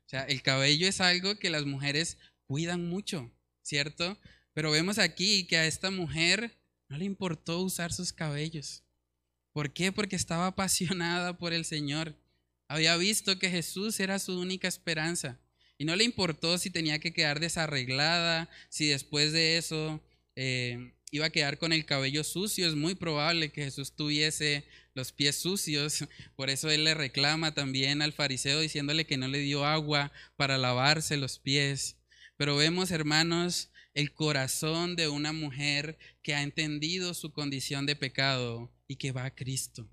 [0.07, 3.33] O sea, el cabello es algo que las mujeres cuidan mucho,
[3.63, 4.19] ¿cierto?
[4.53, 6.57] Pero vemos aquí que a esta mujer
[6.89, 8.85] no le importó usar sus cabellos.
[9.53, 9.93] ¿Por qué?
[9.93, 12.17] Porque estaba apasionada por el Señor.
[12.69, 15.41] Había visto que Jesús era su única esperanza.
[15.77, 20.01] Y no le importó si tenía que quedar desarreglada, si después de eso
[20.37, 22.67] eh, iba a quedar con el cabello sucio.
[22.67, 26.05] Es muy probable que Jesús tuviese los pies sucios.
[26.37, 30.59] Por eso él le reclama también al fariseo diciéndole que no le dio agua para
[30.59, 31.99] lavarse los pies.
[32.37, 38.73] Pero vemos, hermanos, el corazón de una mujer que ha entendido su condición de pecado
[38.89, 39.89] y que va a Cristo.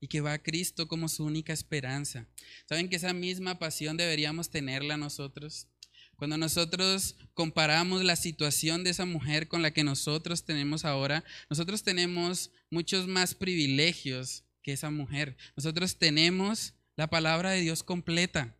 [0.00, 2.26] Y que va a Cristo como su única esperanza.
[2.66, 5.68] ¿Saben que esa misma pasión deberíamos tenerla nosotros?
[6.16, 11.82] Cuando nosotros comparamos la situación de esa mujer con la que nosotros tenemos ahora, nosotros
[11.82, 15.36] tenemos muchos más privilegios que esa mujer.
[15.56, 18.56] Nosotros tenemos la palabra de Dios completa.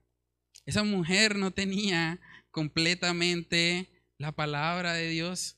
[0.66, 3.88] Esa mujer no tenía completamente
[4.18, 5.56] la palabra de Dios.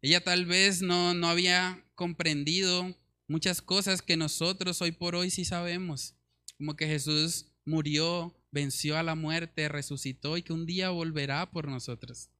[0.00, 2.94] Ella tal vez no, no había comprendido
[3.26, 6.14] muchas cosas que nosotros hoy por hoy sí sabemos,
[6.56, 11.68] como que Jesús murió, venció a la muerte, resucitó y que un día volverá por
[11.68, 12.30] nosotros.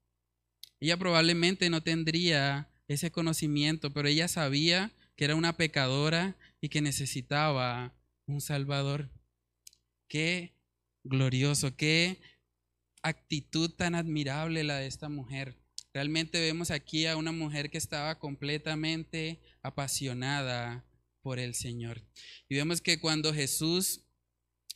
[0.81, 6.81] Ella probablemente no tendría ese conocimiento, pero ella sabía que era una pecadora y que
[6.81, 7.95] necesitaba
[8.27, 9.11] un Salvador.
[10.09, 10.55] Qué
[11.05, 12.21] glorioso, qué
[13.03, 15.57] actitud tan admirable la de esta mujer.
[15.93, 20.85] Realmente vemos aquí a una mujer que estaba completamente apasionada
[21.23, 22.03] por el Señor.
[22.49, 24.03] Y vemos que cuando Jesús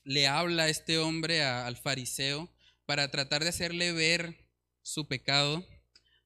[0.05, 2.53] le habla este hombre, al fariseo,
[2.87, 4.49] para tratar de hacerle ver
[4.83, 5.67] su pecado,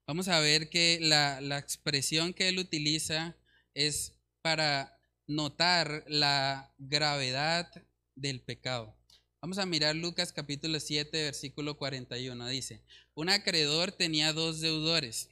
[0.06, 3.36] vamos a ver que la, la expresión que él utiliza
[3.74, 7.70] es para notar la gravedad
[8.14, 8.96] del pecado.
[9.42, 12.48] Vamos a mirar Lucas capítulo 7, versículo 41.
[12.48, 12.82] Dice,
[13.14, 15.28] un acreedor tenía dos deudores.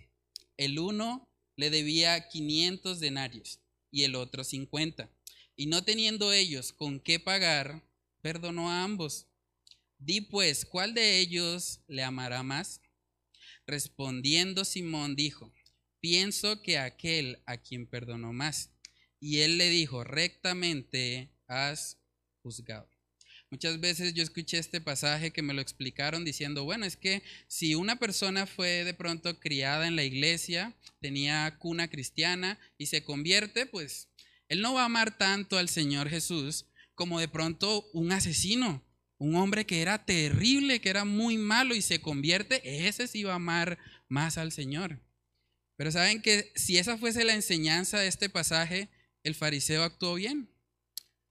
[0.56, 5.10] El uno le debía 500 denarios y el otro 50.
[5.56, 7.82] Y no teniendo ellos con qué pagar,
[8.24, 9.26] perdonó a ambos.
[9.98, 12.80] Di pues, ¿cuál de ellos le amará más?
[13.66, 15.52] Respondiendo Simón dijo,
[16.00, 18.70] pienso que aquel a quien perdonó más.
[19.20, 21.98] Y él le dijo, rectamente has
[22.42, 22.88] juzgado.
[23.50, 27.74] Muchas veces yo escuché este pasaje que me lo explicaron diciendo, bueno, es que si
[27.74, 33.66] una persona fue de pronto criada en la iglesia, tenía cuna cristiana y se convierte,
[33.66, 34.08] pues
[34.48, 38.84] él no va a amar tanto al Señor Jesús como de pronto un asesino,
[39.18, 43.32] un hombre que era terrible, que era muy malo y se convierte, ese sí va
[43.32, 43.78] a amar
[44.08, 45.00] más al Señor.
[45.76, 48.90] Pero saben que si esa fuese la enseñanza de este pasaje,
[49.22, 50.48] el fariseo actuó bien.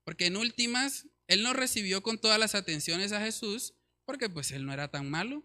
[0.03, 3.73] Porque en últimas, él no recibió con todas las atenciones a Jesús
[4.05, 5.43] porque pues él no era tan malo.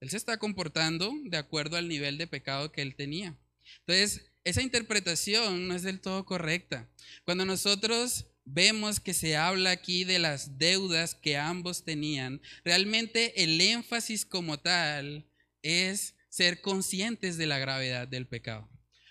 [0.00, 3.36] Él se está comportando de acuerdo al nivel de pecado que él tenía.
[3.80, 6.88] Entonces, esa interpretación no es del todo correcta.
[7.24, 13.60] Cuando nosotros vemos que se habla aquí de las deudas que ambos tenían, realmente el
[13.60, 15.26] énfasis como tal
[15.62, 18.68] es ser conscientes de la gravedad del pecado.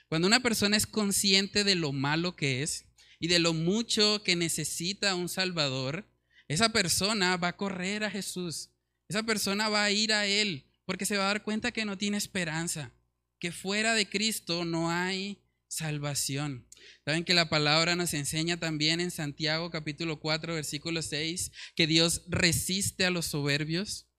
[0.10, 2.86] Cuando una persona es consciente de lo malo que es,
[3.22, 6.12] y de lo mucho que necesita un Salvador,
[6.48, 8.72] esa persona va a correr a Jesús.
[9.08, 12.00] Esa persona va a ir a Él porque se va a dar cuenta que no
[12.00, 12.92] tiene esperanza,
[13.40, 15.40] que fuera de Cristo no hay
[15.72, 16.68] salvación.
[17.06, 22.24] Saben que la palabra nos enseña también en Santiago capítulo 4 versículo 6 que Dios
[22.28, 24.10] resiste a los soberbios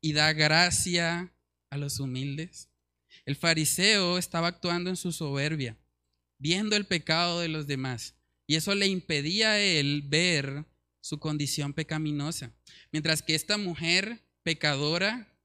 [0.00, 1.32] y da gracia
[1.70, 2.70] a los humildes.
[3.24, 5.78] El fariseo estaba actuando en su soberbia,
[6.38, 8.16] viendo el pecado de los demás
[8.48, 10.66] y eso le impedía a él ver
[11.00, 12.52] su condición pecaminosa.
[12.90, 15.38] Mientras que esta mujer pecadora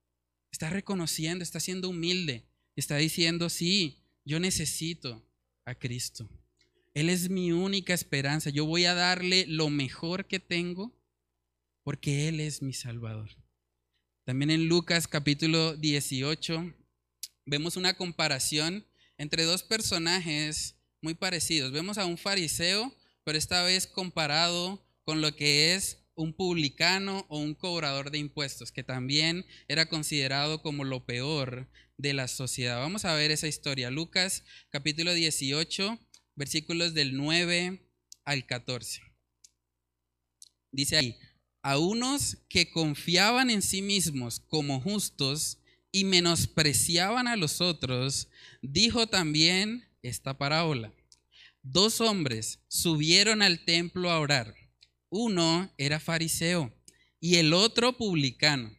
[0.52, 5.24] está reconociendo, está siendo humilde, está diciendo, sí, yo necesito
[5.66, 6.30] a Cristo.
[6.94, 8.50] Él es mi única esperanza.
[8.50, 10.94] Yo voy a darle lo mejor que tengo
[11.84, 13.30] porque Él es mi Salvador.
[14.26, 16.74] También en Lucas capítulo 18
[17.46, 18.86] vemos una comparación
[19.18, 21.72] entre dos personajes muy parecidos.
[21.72, 22.94] Vemos a un fariseo,
[23.24, 28.72] pero esta vez comparado con lo que es un publicano o un cobrador de impuestos,
[28.72, 31.70] que también era considerado como lo peor
[32.02, 32.80] de la sociedad.
[32.80, 33.92] Vamos a ver esa historia.
[33.92, 36.00] Lucas capítulo 18,
[36.36, 37.80] versículos del 9
[38.26, 39.02] al 14.
[40.72, 41.18] Dice ahí,
[41.62, 45.60] a unos que confiaban en sí mismos como justos
[45.92, 48.30] y menospreciaban a los otros,
[48.64, 50.92] dijo también esta parábola.
[51.62, 54.56] Dos hombres subieron al templo a orar.
[55.10, 56.74] Uno era fariseo
[57.20, 58.76] y el otro publicano.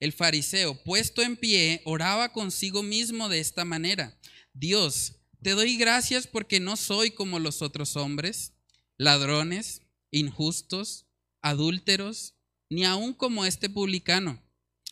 [0.00, 4.18] El fariseo, puesto en pie, oraba consigo mismo de esta manera.
[4.54, 8.54] Dios, te doy gracias porque no soy como los otros hombres,
[8.96, 11.06] ladrones, injustos,
[11.42, 12.34] adúlteros,
[12.70, 14.42] ni aun como este publicano.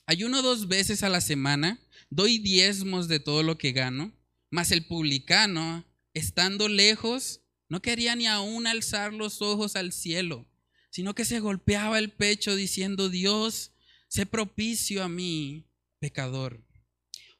[0.07, 1.79] Ayuno dos veces a la semana,
[2.11, 4.13] doy diezmos de todo lo que gano,
[4.51, 10.47] mas el publicano, estando lejos, no quería ni aún alzar los ojos al cielo,
[10.91, 13.73] sino que se golpeaba el pecho diciendo, Dios,
[14.09, 15.65] sé propicio a mí,
[16.01, 16.63] pecador.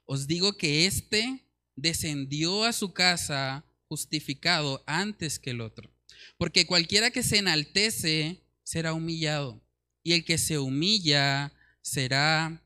[0.05, 5.91] Os digo que éste descendió a su casa justificado antes que el otro,
[6.37, 9.61] porque cualquiera que se enaltece será humillado,
[10.03, 11.51] y el que se humilla
[11.81, 12.63] será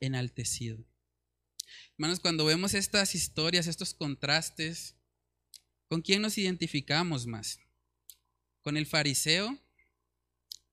[0.00, 0.84] enaltecido.
[1.98, 4.94] Hermanos, cuando vemos estas historias, estos contrastes,
[5.88, 7.58] ¿con quién nos identificamos más?
[8.60, 9.58] ¿Con el fariseo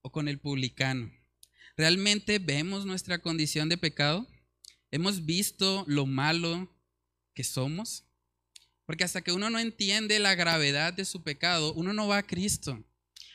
[0.02, 1.12] o con el publicano?
[1.76, 4.28] ¿Realmente vemos nuestra condición de pecado?
[4.92, 6.72] ¿Hemos visto lo malo
[7.34, 8.06] que somos?
[8.86, 12.28] Porque hasta que uno no entiende la gravedad de su pecado, uno no va a
[12.28, 12.84] Cristo.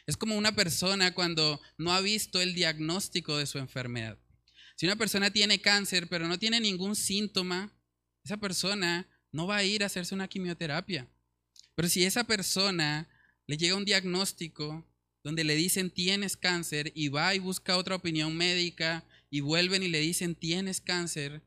[0.06, 4.18] Es como una persona cuando no ha visto el diagnóstico de su enfermedad.
[4.76, 7.76] Si una persona tiene cáncer pero no tiene ningún síntoma,
[8.24, 11.08] esa persona no va a ir a hacerse una quimioterapia.
[11.74, 13.08] Pero si esa persona
[13.46, 14.87] le llega un diagnóstico
[15.24, 19.88] donde le dicen tienes cáncer y va y busca otra opinión médica y vuelven y
[19.88, 21.42] le dicen tienes cáncer,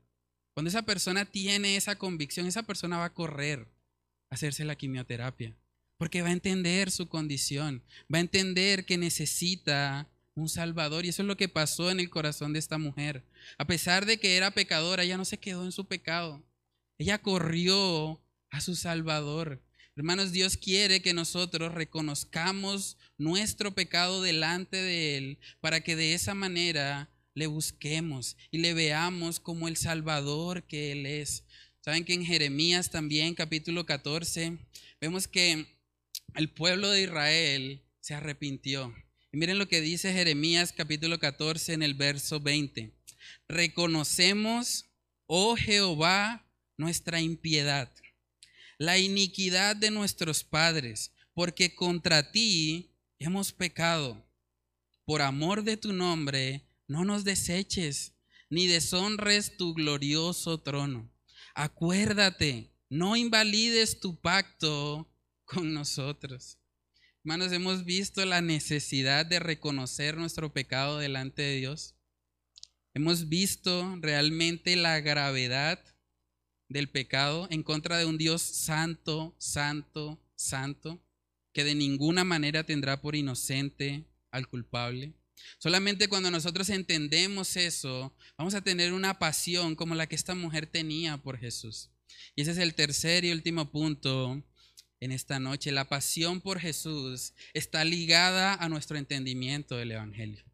[0.54, 3.68] cuando esa persona tiene esa convicción, esa persona va a correr
[4.30, 5.56] a hacerse la quimioterapia,
[5.96, 11.04] porque va a entender su condición, va a entender que necesita un Salvador.
[11.04, 13.24] Y eso es lo que pasó en el corazón de esta mujer.
[13.58, 16.42] A pesar de que era pecadora, ella no se quedó en su pecado.
[16.98, 18.20] Ella corrió
[18.50, 19.62] a su Salvador.
[19.94, 26.34] Hermanos, Dios quiere que nosotros reconozcamos nuestro pecado delante de Él para que de esa
[26.34, 31.44] manera le busquemos y le veamos como el Salvador que Él es.
[31.80, 34.56] Saben que en Jeremías también, capítulo 14,
[34.98, 35.66] vemos que
[36.36, 38.94] el pueblo de Israel se arrepintió.
[39.30, 42.92] Y miren lo que dice Jeremías capítulo 14 en el verso 20.
[43.46, 44.86] Reconocemos,
[45.26, 46.46] oh Jehová,
[46.78, 47.92] nuestra impiedad,
[48.78, 54.24] la iniquidad de nuestros padres, porque contra ti hemos pecado.
[55.04, 58.14] Por amor de tu nombre, no nos deseches,
[58.50, 61.10] ni deshonres tu glorioso trono.
[61.54, 65.10] Acuérdate, no invalides tu pacto
[65.44, 66.58] con nosotros.
[67.24, 71.94] Hermanos, hemos visto la necesidad de reconocer nuestro pecado delante de Dios.
[72.94, 75.82] Hemos visto realmente la gravedad
[76.72, 81.02] del pecado en contra de un Dios santo, santo, santo,
[81.52, 85.14] que de ninguna manera tendrá por inocente al culpable.
[85.58, 90.66] Solamente cuando nosotros entendemos eso, vamos a tener una pasión como la que esta mujer
[90.66, 91.90] tenía por Jesús.
[92.34, 94.42] Y ese es el tercer y último punto
[95.00, 95.72] en esta noche.
[95.72, 100.44] La pasión por Jesús está ligada a nuestro entendimiento del Evangelio.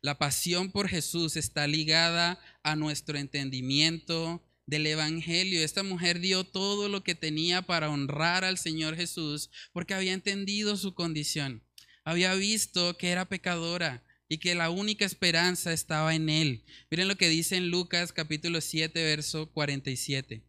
[0.00, 5.64] La pasión por Jesús está ligada a nuestro entendimiento del Evangelio.
[5.64, 10.76] Esta mujer dio todo lo que tenía para honrar al Señor Jesús porque había entendido
[10.76, 11.64] su condición.
[12.04, 16.64] Había visto que era pecadora y que la única esperanza estaba en Él.
[16.90, 20.44] Miren lo que dice en Lucas capítulo 7, verso 47.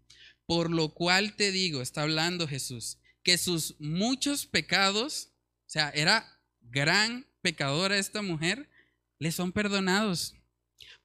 [0.46, 5.30] Por lo cual te digo, está hablando Jesús, que sus muchos pecados,
[5.66, 8.70] o sea, era gran pecadora esta mujer,
[9.18, 10.36] le son perdonados,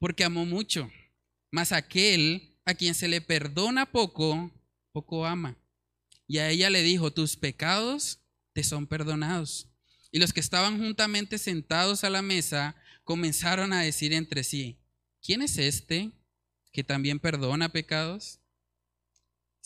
[0.00, 0.90] porque amó mucho.
[1.52, 4.50] Mas aquel a quien se le perdona poco,
[4.92, 5.56] poco ama.
[6.26, 8.20] Y a ella le dijo, tus pecados
[8.52, 9.68] te son perdonados.
[10.10, 14.78] Y los que estaban juntamente sentados a la mesa comenzaron a decir entre sí,
[15.22, 16.12] ¿quién es este
[16.72, 18.40] que también perdona pecados?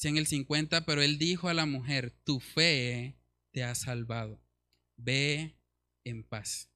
[0.07, 3.17] en el 50, pero él dijo a la mujer, tu fe
[3.51, 4.41] te ha salvado,
[4.97, 5.57] ve
[6.05, 6.69] en paz.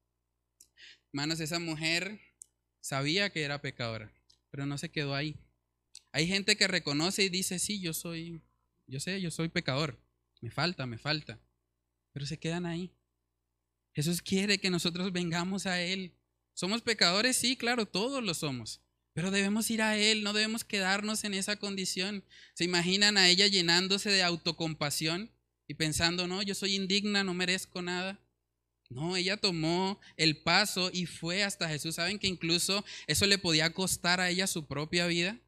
[1.13, 2.21] Hermanos, esa mujer
[2.81, 4.11] sabía que era pecadora,
[4.51, 5.37] pero no se quedó ahí.
[6.13, 8.43] Hay gente que reconoce y dice, sí, yo soy,
[8.87, 9.99] yo sé, yo soy pecador,
[10.41, 11.41] me falta, me falta,
[12.13, 12.93] pero se quedan ahí.
[13.95, 16.15] Jesús quiere que nosotros vengamos a Él.
[16.55, 17.37] ¿Somos pecadores?
[17.37, 18.81] Sí, claro, todos lo somos.
[19.15, 22.25] Pero debemos ir a Él, no debemos quedarnos en esa condición.
[22.55, 25.31] ¿Se imaginan a ella llenándose de autocompasión
[25.67, 28.19] y pensando, no, yo soy indigna, no merezco nada?
[28.89, 31.95] No, ella tomó el paso y fue hasta Jesús.
[31.95, 35.39] ¿Saben que incluso eso le podía costar a ella su propia vida?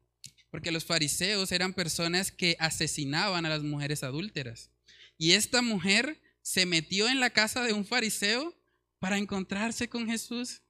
[0.55, 4.71] Porque los fariseos eran personas que asesinaban a las mujeres adúlteras.
[5.17, 8.55] Y esta mujer se metió en la casa de un fariseo
[8.97, 10.61] para encontrarse con Jesús.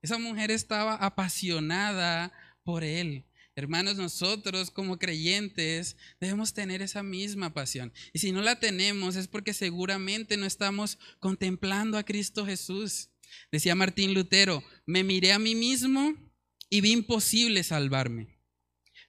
[0.00, 3.26] Esa mujer estaba apasionada por él.
[3.56, 7.92] Hermanos, nosotros como creyentes debemos tener esa misma pasión.
[8.12, 13.08] Y si no la tenemos es porque seguramente no estamos contemplando a Cristo Jesús.
[13.50, 16.14] Decía Martín Lutero, me miré a mí mismo
[16.70, 18.35] y vi imposible salvarme.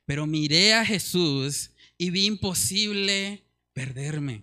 [0.08, 3.44] Pero miré a Jesús y vi imposible
[3.74, 4.42] perderme.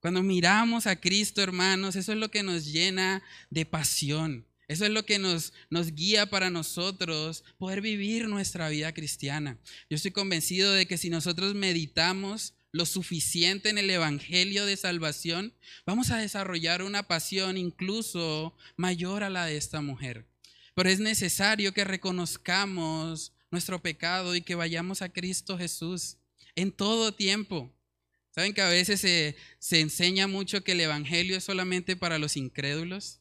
[0.00, 4.44] Cuando miramos a Cristo, hermanos, eso es lo que nos llena de pasión.
[4.66, 9.58] Eso es lo que nos, nos guía para nosotros poder vivir nuestra vida cristiana.
[9.88, 15.54] Yo estoy convencido de que si nosotros meditamos lo suficiente en el Evangelio de Salvación,
[15.86, 20.26] vamos a desarrollar una pasión incluso mayor a la de esta mujer.
[20.74, 26.18] Pero es necesario que reconozcamos nuestro pecado y que vayamos a Cristo Jesús
[26.54, 27.72] en todo tiempo.
[28.30, 32.36] ¿Saben que a veces se, se enseña mucho que el Evangelio es solamente para los
[32.36, 33.20] incrédulos?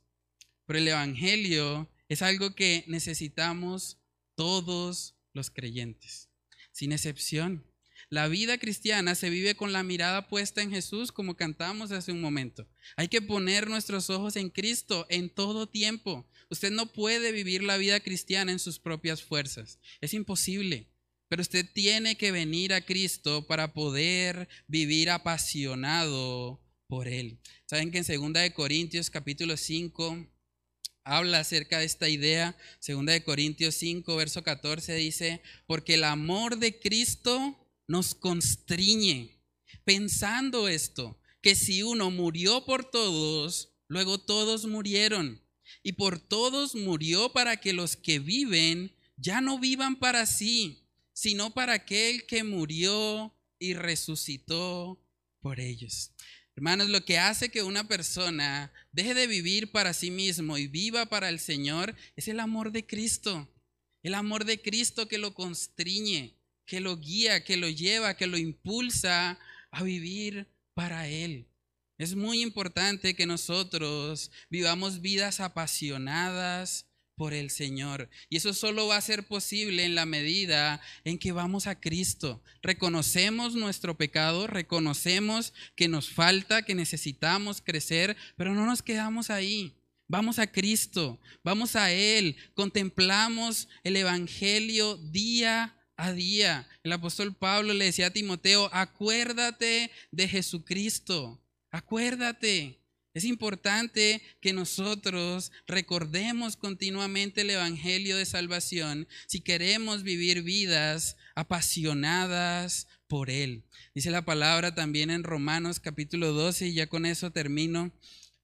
[0.65, 3.97] Pero el Evangelio es algo que necesitamos
[4.35, 6.29] todos los creyentes,
[6.71, 7.65] sin excepción.
[8.09, 12.21] La vida cristiana se vive con la mirada puesta en Jesús, como cantamos hace un
[12.21, 12.67] momento.
[12.95, 16.27] Hay que poner nuestros ojos en Cristo en todo tiempo.
[16.49, 19.79] Usted no puede vivir la vida cristiana en sus propias fuerzas.
[20.01, 20.87] Es imposible.
[21.27, 27.39] Pero usted tiene que venir a Cristo para poder vivir apasionado por Él.
[27.65, 30.27] Saben que en 2 Corintios capítulo 5
[31.03, 32.55] habla acerca de esta idea.
[32.79, 39.37] Segunda de Corintios 5, verso 14 dice, porque el amor de Cristo nos constriñe,
[39.83, 45.41] pensando esto, que si uno murió por todos, luego todos murieron.
[45.81, 50.83] y por todos murió para que los que viven ya no vivan para sí,
[51.13, 54.99] sino para aquel que murió y resucitó
[55.39, 56.11] por ellos.
[56.55, 61.05] Hermanos, lo que hace que una persona deje de vivir para sí mismo y viva
[61.05, 63.47] para el Señor es el amor de Cristo.
[64.03, 66.35] El amor de Cristo que lo constriñe,
[66.65, 69.39] que lo guía, que lo lleva, que lo impulsa
[69.71, 71.47] a vivir para Él.
[71.97, 78.09] Es muy importante que nosotros vivamos vidas apasionadas por el Señor.
[78.29, 82.41] Y eso solo va a ser posible en la medida en que vamos a Cristo.
[82.61, 89.73] Reconocemos nuestro pecado, reconocemos que nos falta, que necesitamos crecer, pero no nos quedamos ahí.
[90.07, 96.67] Vamos a Cristo, vamos a Él, contemplamos el Evangelio día a día.
[96.83, 101.41] El apóstol Pablo le decía a Timoteo, acuérdate de Jesucristo,
[101.71, 102.79] acuérdate.
[103.13, 112.87] Es importante que nosotros recordemos continuamente el Evangelio de Salvación si queremos vivir vidas apasionadas
[113.07, 113.63] por Él.
[113.93, 117.93] Dice la palabra también en Romanos capítulo 12, y ya con eso termino.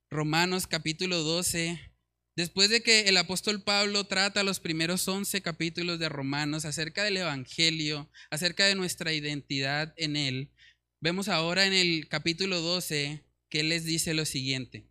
[0.09, 1.90] Romanos capítulo 12.
[2.35, 7.17] Después de que el apóstol Pablo trata los primeros 11 capítulos de Romanos acerca del
[7.17, 10.51] Evangelio, acerca de nuestra identidad en Él,
[11.01, 14.87] vemos ahora en el capítulo 12 que les dice lo siguiente.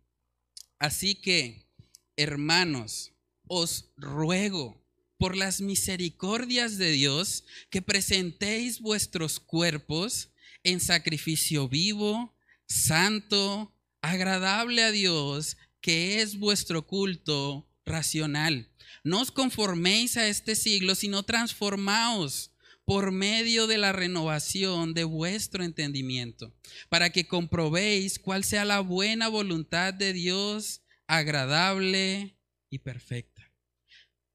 [0.77, 1.67] Así que,
[2.15, 3.13] hermanos,
[3.47, 4.81] os ruego
[5.17, 10.31] por las misericordias de Dios que presentéis vuestros cuerpos
[10.63, 12.35] en sacrificio vivo,
[12.67, 18.69] santo, agradable a Dios, que es vuestro culto racional.
[19.03, 22.51] No os conforméis a este siglo, sino transformaos
[22.85, 26.53] por medio de la renovación de vuestro entendimiento,
[26.89, 32.35] para que comprobéis cuál sea la buena voluntad de Dios, agradable
[32.69, 33.51] y perfecta.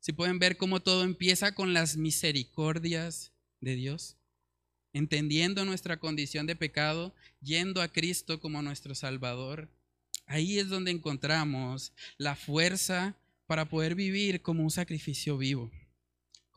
[0.01, 4.17] Si pueden ver cómo todo empieza con las misericordias de Dios,
[4.93, 9.69] entendiendo nuestra condición de pecado, yendo a Cristo como nuestro Salvador,
[10.27, 13.17] ahí es donde encontramos la fuerza
[13.47, 15.71] para poder vivir como un sacrificio vivo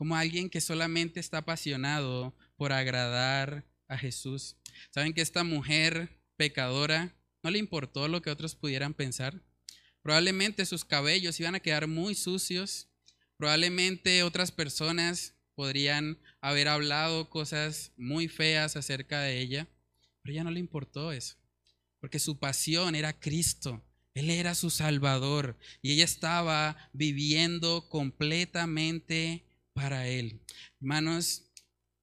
[0.00, 4.56] como alguien que solamente está apasionado por agradar a Jesús.
[4.88, 6.08] ¿Saben que esta mujer
[6.38, 9.42] pecadora no le importó lo que otros pudieran pensar?
[10.00, 12.88] Probablemente sus cabellos iban a quedar muy sucios,
[13.36, 19.68] probablemente otras personas podrían haber hablado cosas muy feas acerca de ella,
[20.22, 21.36] pero ella no le importó eso,
[22.00, 23.84] porque su pasión era Cristo,
[24.14, 30.40] Él era su Salvador y ella estaba viviendo completamente para Él.
[30.80, 31.44] Hermanos,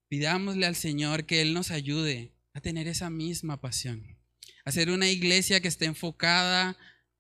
[0.08, 4.18] pidámosle al Señor que Él nos ayude a tener esa misma pasión,
[4.66, 6.78] a ser una iglesia que esté enfocada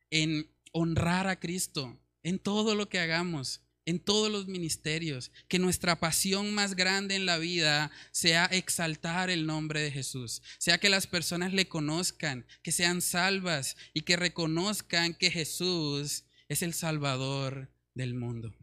[0.09, 5.97] en honrar a Cristo en todo lo que hagamos, en todos los ministerios, que nuestra
[5.97, 11.07] pasión más grande en la vida sea exaltar el nombre de Jesús, sea que las
[11.07, 18.13] personas le conozcan, que sean salvas y que reconozcan que Jesús es el Salvador del
[18.13, 18.53] mundo.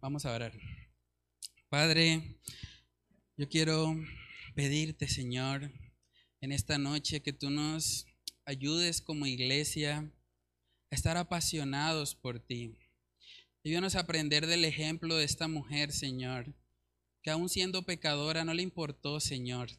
[0.00, 0.52] Vamos a orar.
[1.68, 2.36] Padre,
[3.36, 3.96] yo quiero
[4.56, 5.70] pedirte, Señor,
[6.40, 8.06] en esta noche que tú nos
[8.44, 10.10] ayudes como iglesia
[10.90, 12.76] a estar apasionados por ti.
[13.66, 16.54] Ayúdanos a aprender del ejemplo de esta mujer, Señor,
[17.20, 19.70] que aún siendo pecadora no le importó, Señor,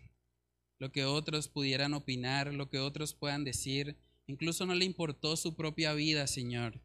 [0.77, 3.95] lo que otros pudieran opinar, lo que otros puedan decir.
[4.25, 6.81] Incluso no le importó su propia vida, Señor,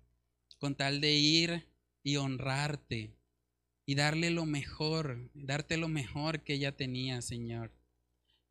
[0.60, 1.66] con tal de ir
[2.04, 3.16] y honrarte
[3.84, 7.72] y darle lo mejor, darte lo mejor que ella tenía, Señor.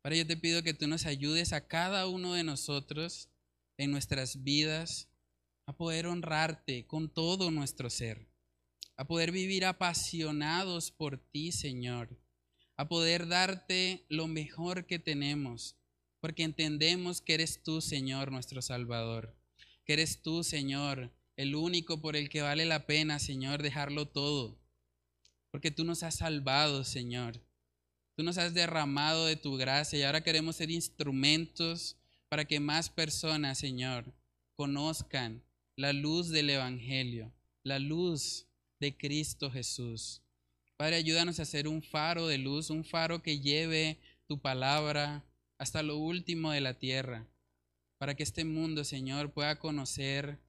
[0.02, 3.30] Ahora yo te pido que tú nos ayudes a cada uno de nosotros
[3.78, 5.08] en nuestras vidas
[5.64, 8.30] a poder honrarte con todo nuestro ser,
[9.02, 12.08] a poder vivir apasionados por ti, Señor,
[12.76, 15.76] a poder darte lo mejor que tenemos,
[16.20, 19.36] porque entendemos que eres tú, Señor, nuestro Salvador,
[19.84, 24.62] que eres tú, Señor, el único por el que vale la pena, Señor, dejarlo todo
[25.52, 27.38] porque tú nos has salvado, Señor.
[28.16, 31.98] Tú nos has derramado de tu gracia y ahora queremos ser instrumentos
[32.28, 34.14] para que más personas, Señor,
[34.56, 35.44] conozcan
[35.76, 37.32] la luz del Evangelio,
[37.64, 38.46] la luz
[38.82, 40.22] de Cristo Jesús.
[40.76, 45.24] Padre, ayúdanos a ser un faro de luz, un faro que lleve tu palabra
[45.56, 47.28] hasta lo último de la tierra,
[47.98, 50.40] para que este mundo, Señor, pueda conocer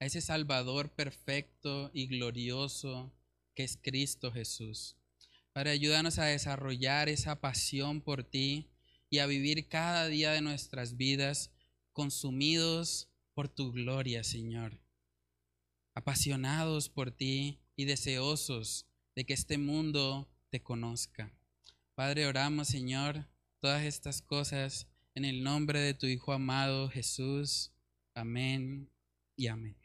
[0.00, 3.12] a ese Salvador perfecto y glorioso
[3.54, 4.96] que es Cristo Jesús.
[5.52, 8.66] Padre, ayúdanos a desarrollar esa pasión por ti
[9.08, 11.52] y a vivir cada día de nuestras vidas
[11.92, 14.83] consumidos por tu gloria, Señor.
[15.94, 21.32] Apasionados por ti y deseosos de que este mundo te conozca.
[21.94, 23.28] Padre, oramos, Señor,
[23.60, 27.72] todas estas cosas en el nombre de tu Hijo amado Jesús.
[28.14, 28.90] Amén
[29.36, 29.83] y amén.